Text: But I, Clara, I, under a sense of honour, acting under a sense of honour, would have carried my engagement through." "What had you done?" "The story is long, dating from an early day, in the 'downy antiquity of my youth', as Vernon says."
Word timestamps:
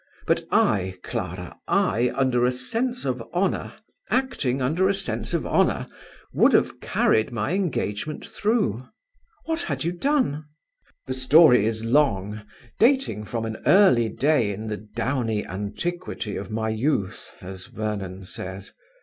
But 0.25 0.47
I, 0.49 0.97
Clara, 1.03 1.59
I, 1.67 2.09
under 2.15 2.43
a 2.43 2.51
sense 2.51 3.05
of 3.05 3.21
honour, 3.35 3.75
acting 4.09 4.59
under 4.59 4.89
a 4.89 4.95
sense 4.95 5.31
of 5.31 5.45
honour, 5.45 5.85
would 6.33 6.53
have 6.53 6.79
carried 6.81 7.31
my 7.31 7.51
engagement 7.53 8.25
through." 8.25 8.87
"What 9.45 9.61
had 9.61 9.83
you 9.83 9.91
done?" 9.91 10.45
"The 11.05 11.13
story 11.13 11.67
is 11.67 11.85
long, 11.85 12.41
dating 12.79 13.25
from 13.25 13.45
an 13.45 13.57
early 13.67 14.09
day, 14.09 14.51
in 14.51 14.69
the 14.69 14.77
'downy 14.77 15.45
antiquity 15.45 16.35
of 16.35 16.49
my 16.49 16.69
youth', 16.69 17.35
as 17.39 17.67
Vernon 17.67 18.25
says." 18.25 18.73